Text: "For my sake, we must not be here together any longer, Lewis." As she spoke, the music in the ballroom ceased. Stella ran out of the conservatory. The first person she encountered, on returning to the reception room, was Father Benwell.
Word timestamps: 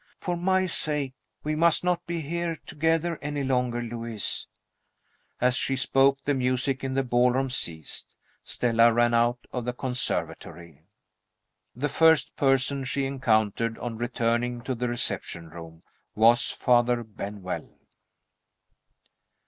"For 0.17 0.35
my 0.35 0.65
sake, 0.65 1.13
we 1.43 1.53
must 1.55 1.83
not 1.83 2.07
be 2.07 2.21
here 2.21 2.55
together 2.65 3.19
any 3.21 3.43
longer, 3.43 3.83
Lewis." 3.83 4.47
As 5.39 5.55
she 5.55 5.75
spoke, 5.75 6.17
the 6.25 6.33
music 6.33 6.83
in 6.83 6.95
the 6.95 7.03
ballroom 7.03 7.51
ceased. 7.51 8.15
Stella 8.43 8.91
ran 8.91 9.13
out 9.13 9.45
of 9.53 9.63
the 9.63 9.73
conservatory. 9.73 10.81
The 11.75 11.87
first 11.89 12.35
person 12.35 12.83
she 12.83 13.05
encountered, 13.05 13.77
on 13.77 13.99
returning 13.99 14.63
to 14.63 14.73
the 14.73 14.89
reception 14.89 15.51
room, 15.51 15.83
was 16.15 16.49
Father 16.49 17.03
Benwell. 17.03 17.69